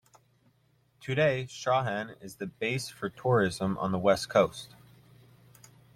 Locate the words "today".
0.99-1.45